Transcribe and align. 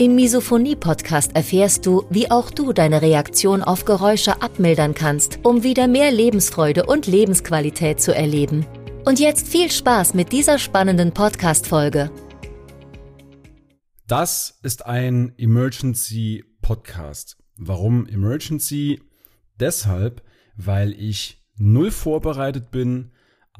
Im 0.00 0.14
Misophonie-Podcast 0.14 1.36
erfährst 1.36 1.84
du, 1.84 2.06
wie 2.08 2.30
auch 2.30 2.50
du 2.50 2.72
deine 2.72 3.02
Reaktion 3.02 3.62
auf 3.62 3.84
Geräusche 3.84 4.40
abmildern 4.40 4.94
kannst, 4.94 5.40
um 5.42 5.62
wieder 5.62 5.88
mehr 5.88 6.10
Lebensfreude 6.10 6.86
und 6.86 7.06
Lebensqualität 7.06 8.00
zu 8.00 8.14
erleben. 8.14 8.64
Und 9.04 9.20
jetzt 9.20 9.46
viel 9.46 9.70
Spaß 9.70 10.14
mit 10.14 10.32
dieser 10.32 10.58
spannenden 10.58 11.12
Podcast-Folge. 11.12 12.10
Das 14.06 14.58
ist 14.62 14.86
ein 14.86 15.34
Emergency 15.36 16.46
Podcast. 16.62 17.36
Warum 17.58 18.06
Emergency? 18.06 19.02
Deshalb, 19.58 20.22
weil 20.56 20.94
ich 20.94 21.44
null 21.58 21.90
vorbereitet 21.90 22.70
bin, 22.70 23.10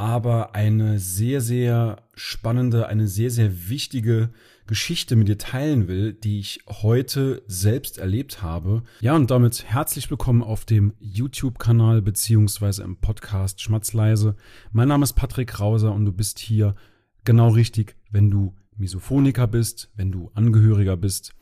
aber 0.00 0.54
eine 0.54 0.98
sehr, 0.98 1.42
sehr 1.42 1.98
spannende, 2.14 2.86
eine 2.86 3.06
sehr, 3.06 3.30
sehr 3.30 3.68
wichtige 3.68 4.30
Geschichte 4.66 5.14
mit 5.14 5.28
dir 5.28 5.36
teilen 5.36 5.88
will, 5.88 6.14
die 6.14 6.40
ich 6.40 6.60
heute 6.66 7.42
selbst 7.46 7.98
erlebt 7.98 8.40
habe. 8.40 8.82
Ja, 9.02 9.14
und 9.14 9.30
damit 9.30 9.64
herzlich 9.64 10.10
willkommen 10.10 10.42
auf 10.42 10.64
dem 10.64 10.94
YouTube-Kanal 11.00 12.00
beziehungsweise 12.00 12.82
im 12.82 12.96
Podcast 12.96 13.60
Schmatzleise. 13.60 14.36
Mein 14.72 14.88
Name 14.88 15.04
ist 15.04 15.12
Patrick 15.12 15.60
Rauser 15.60 15.92
und 15.92 16.06
du 16.06 16.12
bist 16.12 16.38
hier 16.38 16.76
genau 17.24 17.50
richtig, 17.50 17.94
wenn 18.10 18.30
du 18.30 18.56
Misophoniker 18.78 19.48
bist, 19.48 19.92
wenn 19.96 20.10
du 20.10 20.30
Angehöriger 20.32 20.96
bist 20.96 21.34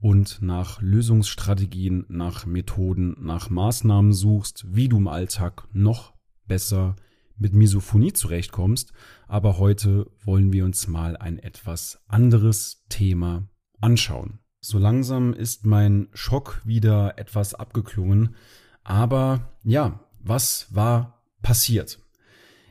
und 0.00 0.42
nach 0.42 0.82
Lösungsstrategien, 0.82 2.04
nach 2.08 2.44
Methoden, 2.44 3.16
nach 3.18 3.48
Maßnahmen 3.48 4.12
suchst, 4.12 4.66
wie 4.68 4.90
du 4.90 4.98
im 4.98 5.08
Alltag 5.08 5.66
noch 5.72 6.12
besser 6.46 6.94
mit 7.38 7.54
Misophonie 7.54 8.12
zurechtkommst. 8.12 8.92
Aber 9.28 9.58
heute 9.58 10.10
wollen 10.24 10.52
wir 10.52 10.64
uns 10.64 10.88
mal 10.88 11.16
ein 11.16 11.38
etwas 11.38 12.00
anderes 12.08 12.84
Thema 12.88 13.48
anschauen. 13.80 14.38
So 14.60 14.78
langsam 14.78 15.34
ist 15.34 15.66
mein 15.66 16.08
Schock 16.12 16.62
wieder 16.64 17.18
etwas 17.18 17.54
abgeklungen. 17.54 18.36
Aber 18.84 19.56
ja, 19.64 20.00
was 20.20 20.68
war 20.70 21.24
passiert? 21.42 21.98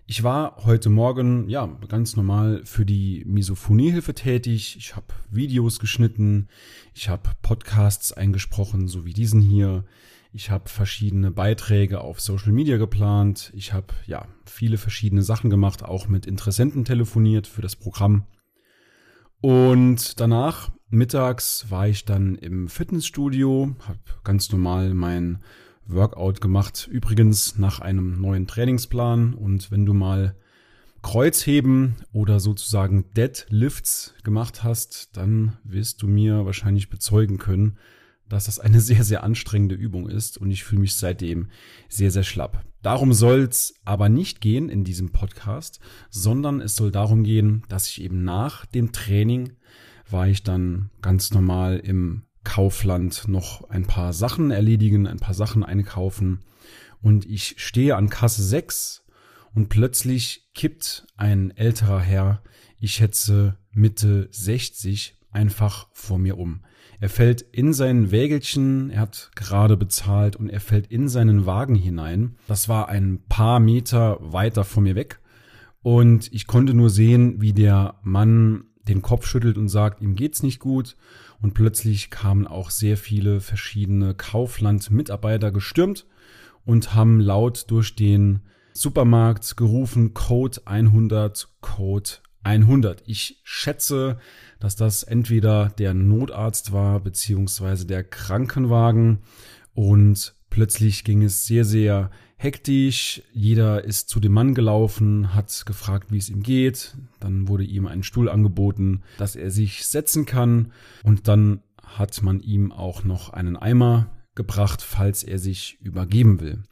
Ich 0.06 0.24
war 0.24 0.58
heute 0.66 0.90
Morgen, 0.90 1.48
ja, 1.48 1.66
ganz 1.88 2.18
normal 2.18 2.64
für 2.66 2.86
die 2.86 3.24
Misophoniehilfe 3.26 4.14
tätig. 4.14 4.76
Ich 4.78 4.96
habe 4.96 5.08
Videos 5.30 5.80
geschnitten, 5.80 6.50
ich 6.94 7.08
habe 7.08 7.30
Podcasts 7.42 8.12
eingesprochen, 8.12 8.88
so 8.90 9.06
wie 9.06 9.14
diesen 9.14 9.42
hier. 9.42 9.86
Ich 10.34 10.50
habe 10.50 10.70
verschiedene 10.70 11.30
Beiträge 11.30 12.00
auf 12.00 12.22
Social 12.22 12.54
Media 12.54 12.78
geplant. 12.78 13.52
Ich 13.54 13.74
habe 13.74 13.94
ja 14.06 14.28
viele 14.46 14.78
verschiedene 14.78 15.24
Sachen 15.24 15.50
gemacht, 15.50 15.84
auch 15.84 16.08
mit 16.08 16.26
Interessenten 16.26 16.86
telefoniert 16.86 17.48
für 17.48 17.62
das 17.62 17.76
Programm. 17.76 18.26
Und 19.42 20.20
danach 20.22 20.72
mittags 20.90 21.70
war 21.70 21.88
ich 21.88 22.06
dann 22.06 22.36
im 22.36 22.70
Fitnessstudio, 22.70 23.76
habe 23.88 24.00
ganz 24.24 24.52
normal 24.52 24.94
mein 24.94 25.40
Workout 25.86 26.40
gemacht. 26.40 26.88
Übrigens 26.90 27.58
nach 27.58 27.80
einem 27.80 28.22
neuen 28.22 28.48
Trainingsplan. 28.48 29.34
Und 29.34 29.70
wenn 29.70 29.86
du 29.86 29.94
mal 29.94 30.36
Kreuzheben 31.02 31.96
oder 32.14 32.40
sozusagen 32.40 33.12
Deadlifts 33.16 34.14
gemacht 34.24 34.64
hast, 34.64 35.18
dann 35.18 35.58
wirst 35.66 36.02
du 36.02 36.08
mir 36.08 36.46
wahrscheinlich 36.46 36.90
bezeugen 36.90 37.38
können, 37.38 37.78
dass 38.32 38.46
das 38.46 38.60
eine 38.60 38.82
sehr, 38.82 39.04
sehr 39.04 39.24
anstrengende 39.24 39.76
Übung 39.76 40.10
ist 40.10 40.38
und 40.38 40.52
ich 40.52 40.64
fühle 40.64 40.82
mich 40.82 40.96
seitdem 40.96 41.50
sehr, 41.90 42.12
sehr 42.12 42.24
schlapp. 42.24 42.66
Darum 42.82 43.14
soll 43.14 43.42
es 43.42 43.76
aber 43.86 44.10
nicht 44.10 44.42
gehen 44.42 44.70
in 44.70 44.84
diesem 44.84 45.12
Podcast, 45.12 45.80
sondern 46.10 46.62
es 46.62 46.76
soll 46.76 46.92
darum 46.92 47.24
gehen, 47.24 47.64
dass 47.70 47.88
ich 47.88 48.02
eben 48.02 48.24
nach 48.24 48.66
dem 48.66 48.92
Training 48.92 49.54
war 50.10 50.28
ich 50.28 50.44
dann 50.44 50.90
ganz 51.02 51.32
normal 51.32 51.78
im 51.78 52.24
Kaufland 52.44 53.28
noch 53.28 53.70
ein 53.70 53.86
paar 53.86 54.14
Sachen 54.14 54.52
erledigen, 54.52 55.08
ein 55.08 55.20
paar 55.20 55.36
Sachen 55.36 55.64
einkaufen 55.64 56.40
und 57.02 57.26
ich 57.26 57.56
stehe 57.58 57.96
an 57.96 58.10
Kasse 58.10 58.44
6 58.44 59.06
und 59.54 59.70
plötzlich 59.70 60.50
kippt 60.54 61.06
ein 61.18 61.52
älterer 61.52 62.00
Herr, 62.00 62.44
ich 62.80 62.94
schätze 62.94 63.58
Mitte 63.72 64.28
60, 64.32 65.18
einfach 65.32 65.88
vor 65.92 66.20
mir 66.20 66.38
um. 66.38 66.62
Er 67.00 67.10
fällt 67.10 67.42
in 67.42 67.74
sein 67.74 68.12
Wägelchen, 68.12 68.92
er 68.92 69.02
hat 69.02 69.32
gerade 69.36 69.76
bezahlt 69.76 70.36
und 70.36 70.50
er 70.50 70.60
fällt 70.60 70.88
in 70.88 71.10
seinen 71.10 71.46
Wagen 71.46 71.76
hinein. 71.76 72.36
Das 72.48 72.70
war 72.70 72.90
ein 72.90 73.22
paar 73.28 73.60
Meter 73.60 74.18
weiter 74.22 74.64
von 74.64 74.84
mir 74.84 74.96
weg 74.96 75.20
und 75.82 76.32
ich 76.32 76.46
konnte 76.46 76.74
nur 76.74 76.90
sehen, 76.90 77.42
wie 77.42 77.54
der 77.54 77.96
Mann 78.04 78.66
den 78.88 79.02
Kopf 79.02 79.26
schüttelt 79.26 79.58
und 79.58 79.70
sagt, 79.70 80.02
ihm 80.02 80.16
geht's 80.16 80.44
nicht 80.44 80.60
gut 80.60 80.96
und 81.42 81.54
plötzlich 81.54 82.10
kamen 82.12 82.48
auch 82.48 82.70
sehr 82.70 82.98
viele 82.98 83.42
verschiedene 83.42 84.14
Kaufland-Mitarbeiter 84.14 85.52
gestürmt 85.52 86.06
und 86.66 86.94
haben 86.94 87.20
laut 87.20 87.66
durch 87.70 87.96
den 87.96 88.42
Supermarkt 88.74 89.58
gerufen, 89.58 90.14
Code 90.14 90.62
100, 90.66 91.50
Code 91.62 92.12
100. 92.44 93.04
Ich 93.06 93.40
schätze, 93.44 94.20
dass 94.60 94.76
das 94.76 95.04
entweder 95.04 95.70
der 95.70 95.94
Notarzt 95.94 96.72
war, 96.72 97.00
beziehungsweise 97.00 97.86
der 97.86 98.04
Krankenwagen 98.04 99.20
und 99.74 100.36
plötzlich 100.50 101.04
ging 101.04 101.24
es 101.24 101.46
sehr, 101.46 101.66
sehr 101.66 102.12
hektisch. 102.38 103.22
Jeder 103.32 103.84
ist 103.84 104.10
zu 104.10 104.20
dem 104.20 104.34
Mann 104.34 104.54
gelaufen, 104.56 105.34
hat 105.34 105.66
gefragt, 105.66 106.12
wie 106.12 106.18
es 106.18 106.30
ihm 106.30 106.42
geht. 106.42 106.98
Dann 107.20 107.48
wurde 107.48 107.64
ihm 107.64 107.88
ein 107.88 108.04
Stuhl 108.04 108.30
angeboten, 108.30 109.04
dass 109.18 109.36
er 109.36 109.52
sich 109.52 109.86
setzen 109.86 110.26
kann. 110.26 110.72
Und 111.04 111.28
dann 111.28 111.62
hat 111.84 112.22
man 112.24 112.40
ihm 112.42 112.72
auch 112.72 113.04
noch 113.04 113.30
einen 113.30 113.58
Eimer 113.58 114.12
gebracht, 114.36 114.82
falls 114.82 115.24
er 115.24 115.40
sich 115.40 115.80
übergeben 115.82 116.40
will. 116.40 116.64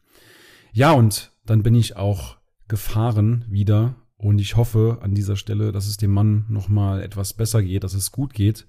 Ja, 0.71 0.91
und 0.91 1.31
dann 1.45 1.63
bin 1.63 1.75
ich 1.75 1.95
auch 1.95 2.37
gefahren 2.67 3.45
wieder. 3.49 3.95
Und 4.19 4.39
ich 4.39 4.57
hoffe 4.57 4.97
an 5.01 5.15
dieser 5.15 5.37
Stelle, 5.37 5.71
dass 5.71 5.87
es 5.87 5.95
dem 5.95 6.11
Mann 6.11 6.45
nochmal 6.49 7.01
etwas 7.01 7.33
besser 7.33 7.63
geht, 7.63 7.85
dass 7.85 7.93
es 7.93 8.11
gut 8.11 8.33
geht. 8.33 8.67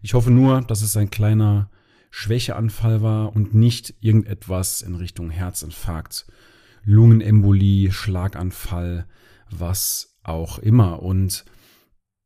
Ich 0.00 0.14
hoffe 0.14 0.30
nur, 0.30 0.62
dass 0.62 0.80
es 0.80 0.96
ein 0.96 1.10
kleiner 1.10 1.70
Schwächeanfall 2.10 3.02
war 3.02 3.34
und 3.34 3.52
nicht 3.52 3.94
irgendetwas 4.00 4.80
in 4.80 4.94
Richtung 4.94 5.28
Herzinfarkt, 5.30 6.26
Lungenembolie, 6.84 7.90
Schlaganfall, 7.90 9.08
was 9.50 10.16
auch 10.22 10.60
immer. 10.60 11.02
Und 11.02 11.46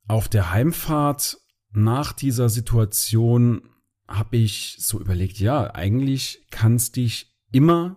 auf 0.06 0.28
der 0.28 0.50
Heimfahrt 0.50 1.38
nach 1.72 2.12
dieser 2.12 2.50
Situation 2.50 3.70
habe 4.06 4.36
ich 4.36 4.76
so 4.80 5.00
überlegt, 5.00 5.38
ja, 5.38 5.74
eigentlich 5.74 6.44
kannst 6.50 6.96
dich 6.96 7.34
immer, 7.52 7.96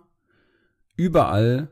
überall 0.96 1.68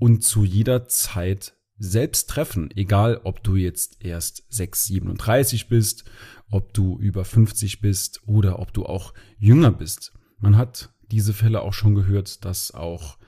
und 0.00 0.24
zu 0.24 0.42
jeder 0.42 0.88
Zeit 0.88 1.54
selbst 1.78 2.28
treffen, 2.28 2.70
egal 2.74 3.20
ob 3.24 3.42
du 3.44 3.56
jetzt 3.56 4.04
erst 4.04 4.44
6, 4.48 4.86
37 4.86 5.68
bist 5.68 6.04
ob 6.50 6.72
du 6.72 6.98
über 6.98 7.24
50 7.24 7.80
bist 7.80 8.22
oder 8.26 8.58
ob 8.58 8.72
du 8.72 8.86
auch 8.86 9.14
jünger 9.38 9.70
bist. 9.70 10.12
Man 10.38 10.56
hat 10.56 10.90
diese 11.10 11.32
Fälle 11.32 11.62
auch 11.62 11.72
schon 11.72 11.94
gehört, 11.94 12.44
dass 12.44 12.72
auch 12.72 13.18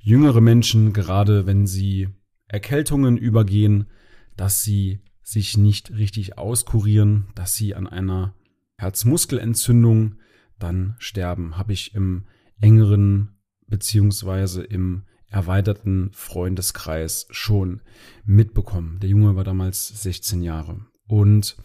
jüngere 0.00 0.40
Menschen, 0.40 0.92
gerade 0.92 1.46
wenn 1.46 1.66
sie 1.66 2.08
Erkältungen 2.46 3.16
übergehen, 3.16 3.88
dass 4.36 4.62
sie 4.62 5.00
sich 5.22 5.56
nicht 5.56 5.90
richtig 5.90 6.38
auskurieren, 6.38 7.28
dass 7.34 7.54
sie 7.54 7.74
an 7.74 7.86
einer 7.86 8.34
Herzmuskelentzündung 8.76 10.16
dann 10.58 10.94
sterben, 10.98 11.58
habe 11.58 11.72
ich 11.72 11.94
im 11.94 12.26
engeren 12.60 13.36
beziehungsweise 13.66 14.62
im 14.62 15.04
erweiterten 15.30 16.10
Freundeskreis 16.12 17.26
schon 17.30 17.80
mitbekommen. 18.24 18.98
Der 19.00 19.10
Junge 19.10 19.36
war 19.36 19.44
damals 19.44 19.88
16 20.02 20.42
Jahre. 20.42 20.80
Und 21.06 21.56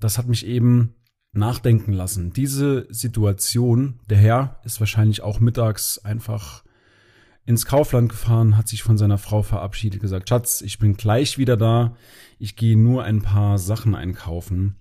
das 0.00 0.18
hat 0.18 0.28
mich 0.28 0.46
eben 0.46 0.94
nachdenken 1.32 1.92
lassen. 1.92 2.32
Diese 2.32 2.86
Situation, 2.90 4.00
der 4.08 4.18
Herr 4.18 4.60
ist 4.64 4.80
wahrscheinlich 4.80 5.22
auch 5.22 5.40
mittags 5.40 5.98
einfach 5.98 6.64
ins 7.44 7.66
Kaufland 7.66 8.08
gefahren, 8.08 8.56
hat 8.56 8.66
sich 8.66 8.82
von 8.82 8.98
seiner 8.98 9.18
Frau 9.18 9.42
verabschiedet, 9.42 10.00
gesagt, 10.00 10.28
Schatz, 10.28 10.62
ich 10.62 10.78
bin 10.78 10.96
gleich 10.96 11.38
wieder 11.38 11.56
da, 11.56 11.96
ich 12.38 12.56
gehe 12.56 12.76
nur 12.76 13.04
ein 13.04 13.22
paar 13.22 13.58
Sachen 13.58 13.94
einkaufen. 13.94 14.76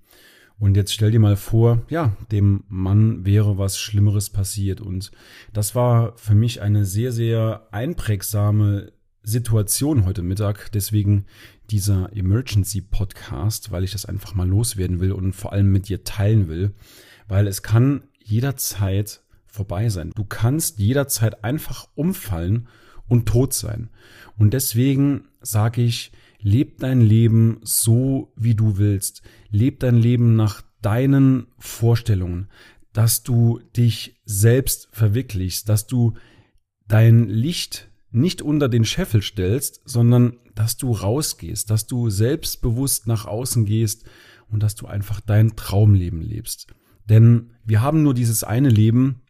Und 0.58 0.78
jetzt 0.78 0.94
stell 0.94 1.12
dir 1.12 1.20
mal 1.20 1.36
vor, 1.36 1.84
ja, 1.90 2.16
dem 2.32 2.64
Mann 2.70 3.26
wäre 3.26 3.58
was 3.58 3.78
Schlimmeres 3.78 4.30
passiert. 4.30 4.80
Und 4.80 5.12
das 5.52 5.76
war 5.76 6.18
für 6.18 6.36
mich 6.36 6.62
eine 6.62 6.86
sehr, 6.86 7.12
sehr 7.12 7.68
einprägsame 7.72 8.94
Situation 9.22 10.06
heute 10.06 10.22
Mittag. 10.22 10.72
Deswegen 10.72 11.26
dieser 11.70 12.16
Emergency 12.16 12.82
Podcast, 12.82 13.72
weil 13.72 13.84
ich 13.84 13.92
das 13.92 14.06
einfach 14.06 14.34
mal 14.34 14.48
loswerden 14.48 15.00
will 15.00 15.12
und 15.12 15.34
vor 15.34 15.52
allem 15.52 15.72
mit 15.72 15.90
dir 15.90 16.04
teilen 16.04 16.48
will. 16.48 16.74
Weil 17.28 17.48
es 17.48 17.62
kann 17.62 18.04
jederzeit 18.24 19.24
vorbei 19.46 19.90
sein. 19.90 20.12
Du 20.16 20.24
kannst 20.24 20.80
jederzeit 20.80 21.44
einfach 21.44 21.88
umfallen 21.96 22.68
und 23.08 23.28
tot 23.28 23.54
sein. 23.54 23.90
Und 24.38 24.54
deswegen 24.54 25.28
sage 25.42 25.82
ich, 25.82 26.12
leb 26.46 26.78
dein 26.78 27.02
Leben 27.02 27.58
so, 27.64 28.32
wie 28.36 28.54
du 28.54 28.78
willst. 28.78 29.24
Leb 29.50 29.80
dein 29.80 29.96
Leben 29.96 30.36
nach 30.36 30.62
deinen 30.84 31.48
Vorstellungen, 31.58 32.50
dass 32.94 33.24
du 33.24 33.60
dich 33.76 34.22
selbst 34.26 34.88
verwirklichst, 34.92 35.68
dass 35.68 35.88
du 35.88 36.14
dein 36.88 37.28
Licht 37.28 37.90
nicht 38.12 38.44
unter 38.44 38.70
den 38.70 38.86
Scheffel 38.86 39.24
stellst, 39.24 39.82
sondern 39.86 40.38
dass 40.54 40.78
du 40.78 40.92
rausgehst, 40.92 41.72
dass 41.72 41.88
du 41.88 42.12
selbstbewusst 42.12 43.08
nach 43.08 43.26
außen 43.26 43.66
gehst 43.66 44.06
und 44.48 44.62
dass 44.62 44.76
du 44.76 44.86
einfach 44.86 45.22
dein 45.22 45.56
Traumleben 45.56 46.22
lebst. 46.22 46.68
Denn 47.10 47.54
wir 47.66 47.82
haben 47.82 48.04
nur 48.04 48.14
dieses 48.14 48.44
eine 48.44 48.70
Leben 48.70 49.24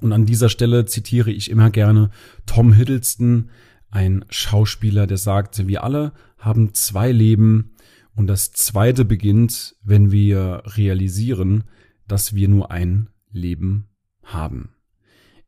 und 0.00 0.12
an 0.12 0.26
dieser 0.26 0.48
Stelle 0.48 0.86
zitiere 0.86 1.32
ich 1.32 1.50
immer 1.50 1.70
gerne 1.70 2.10
Tom 2.46 2.72
Hiddleston, 2.72 3.50
ein 3.96 4.26
Schauspieler, 4.28 5.06
der 5.06 5.16
sagte, 5.16 5.68
wir 5.68 5.82
alle 5.82 6.12
haben 6.36 6.74
zwei 6.74 7.10
Leben 7.12 7.72
und 8.14 8.26
das 8.26 8.52
zweite 8.52 9.06
beginnt, 9.06 9.74
wenn 9.82 10.12
wir 10.12 10.62
realisieren, 10.66 11.64
dass 12.06 12.34
wir 12.34 12.46
nur 12.48 12.70
ein 12.70 13.08
Leben 13.30 13.88
haben. 14.22 14.74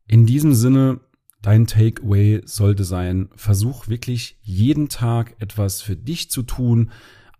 In 0.07 0.25
diesem 0.25 0.55
Sinne, 0.55 0.99
dein 1.43 1.67
Takeaway 1.67 2.41
sollte 2.43 2.85
sein, 2.85 3.29
versuch 3.35 3.87
wirklich 3.87 4.39
jeden 4.41 4.89
Tag 4.89 5.35
etwas 5.37 5.83
für 5.83 5.95
dich 5.95 6.31
zu 6.31 6.41
tun, 6.41 6.89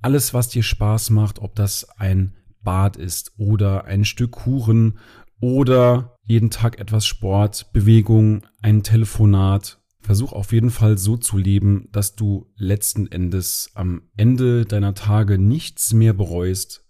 alles, 0.03 0.35
was 0.35 0.49
dir 0.49 0.61
Spaß 0.61 1.09
macht, 1.09 1.39
ob 1.39 1.55
das 1.55 1.89
ein 1.97 2.35
Bad 2.61 2.97
ist 2.97 3.33
oder 3.39 3.85
ein 3.85 4.05
Stück 4.05 4.31
Kuchen 4.31 4.99
oder 5.41 6.15
jeden 6.23 6.51
Tag 6.51 6.79
etwas 6.79 7.07
Sport, 7.07 7.73
Bewegung, 7.73 8.43
ein 8.61 8.83
Telefonat. 8.83 9.78
Versuch 10.01 10.31
auf 10.33 10.53
jeden 10.53 10.71
Fall 10.71 10.97
so 10.97 11.17
zu 11.17 11.37
leben, 11.37 11.89
dass 11.91 12.15
du 12.15 12.47
letzten 12.55 13.07
Endes 13.07 13.71
am 13.73 14.03
Ende 14.15 14.65
deiner 14.65 14.93
Tage 14.93 15.37
nichts 15.37 15.93
mehr 15.93 16.13
bereust, 16.13 16.85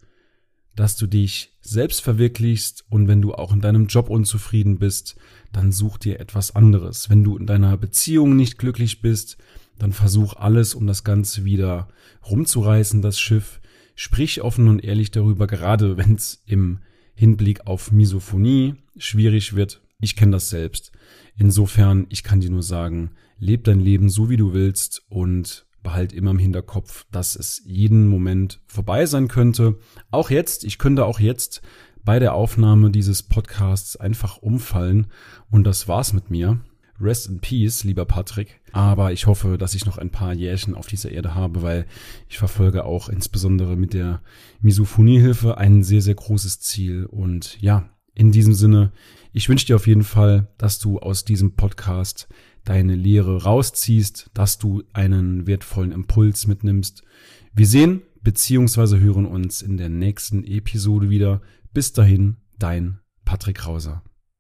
dass 0.76 0.96
du 0.96 1.08
dich 1.08 1.58
selbst 1.60 2.02
verwirklichst 2.02 2.86
und 2.90 3.08
wenn 3.08 3.22
du 3.22 3.34
auch 3.34 3.52
in 3.52 3.62
deinem 3.62 3.88
Job 3.88 4.10
unzufrieden 4.10 4.80
bist, 4.80 5.18
dann 5.52 5.72
such 5.72 5.98
dir 5.98 6.20
etwas 6.20 6.56
anderes. 6.56 7.10
Wenn 7.10 7.24
du 7.24 7.36
in 7.36 7.48
deiner 7.48 7.76
Beziehung 7.78 8.36
nicht 8.36 8.58
glücklich 8.58 9.02
bist, 9.02 9.38
dann 9.78 9.92
versuch 9.92 10.36
alles, 10.36 10.76
um 10.76 10.88
das 10.88 11.04
Ganze 11.04 11.44
wieder 11.46 11.90
rumzureißen, 12.30 13.02
das 13.02 13.20
Schiff. 13.20 13.60
Sprich 13.96 14.42
offen 14.42 14.68
und 14.68 14.84
ehrlich 14.84 15.12
darüber, 15.12 15.48
gerade 15.48 15.98
wenn 15.98 16.16
es 16.16 16.44
im 16.46 16.80
Hinblick 17.16 17.68
auf 17.68 17.92
Misophonie 17.92 18.76
schwierig 18.98 19.56
wird. 19.56 19.82
Ich 20.02 20.16
kenne 20.16 20.32
das 20.32 20.50
selbst. 20.50 20.92
Insofern, 21.38 22.06
ich 22.10 22.24
kann 22.24 22.40
dir 22.40 22.50
nur 22.50 22.64
sagen, 22.64 23.12
leb 23.38 23.66
dein 23.66 23.80
Leben 23.80 24.10
so 24.10 24.30
wie 24.30 24.38
du 24.38 24.54
willst 24.54 25.04
und 25.10 25.66
behalt 25.84 26.14
immer 26.14 26.32
im 26.32 26.40
Hinterkopf, 26.40 27.06
dass 27.12 27.36
es 27.36 27.62
jeden 27.66 28.08
Moment 28.08 28.62
vorbei 28.68 29.06
sein 29.06 29.28
könnte. 29.28 29.78
Auch 30.12 30.30
jetzt, 30.30 30.64
ich 30.64 30.78
könnte 30.78 31.06
auch 31.06 31.20
jetzt 31.20 31.62
bei 32.04 32.20
der 32.20 32.34
Aufnahme 32.34 32.92
dieses 32.92 33.24
Podcasts 33.24 33.96
einfach 33.96 34.38
umfallen 34.38 35.08
und 35.52 35.64
das 35.64 35.88
war's 35.88 36.14
mit 36.14 36.30
mir. 36.30 36.60
Rest 37.02 37.28
in 37.28 37.40
Peace, 37.40 37.84
lieber 37.86 38.06
Patrick. 38.06 38.60
Aber 38.74 39.14
ich 39.14 39.26
hoffe, 39.26 39.58
dass 39.58 39.74
ich 39.74 39.86
noch 39.86 39.98
ein 39.98 40.10
paar 40.10 40.34
Jährchen 40.34 40.76
auf 40.76 40.88
dieser 40.88 41.12
Erde 41.12 41.34
habe, 41.34 41.62
weil 41.62 41.86
ich 42.28 42.38
verfolge 42.38 42.84
auch 42.84 43.08
insbesondere 43.08 43.78
mit 43.78 43.94
der 43.94 44.22
Misophoniehilfe 44.62 45.58
ein 45.58 45.84
sehr, 45.84 46.02
sehr 46.02 46.16
großes 46.16 46.60
Ziel. 46.60 47.06
Und 47.06 47.62
ja, 47.62 47.90
in 48.16 48.32
diesem 48.34 48.54
Sinne, 48.54 48.92
ich 49.32 49.48
wünsche 49.50 49.68
dir 49.68 49.76
auf 49.76 49.88
jeden 49.88 50.04
Fall, 50.04 50.48
dass 50.58 50.80
du 50.80 51.00
aus 51.00 51.26
diesem 51.26 51.56
Podcast 51.56 52.28
deine 52.64 52.96
Lehre 52.96 53.44
rausziehst, 53.44 54.32
dass 54.34 54.58
du 54.58 54.84
einen 54.94 55.48
wertvollen 55.48 55.92
Impuls 55.92 56.48
mitnimmst. 56.48 57.04
Wir 57.54 57.68
sehen 57.68 58.02
bzw. 58.22 59.00
hören 59.00 59.26
uns 59.26 59.62
in 59.62 59.78
der 59.78 59.90
nächsten 59.90 60.44
Episode 60.44 61.10
wieder. 61.10 61.42
Bis 61.74 61.94
dahin, 61.94 62.38
dein 62.58 63.00
Patrick 63.26 63.66
Rauser. 63.66 64.04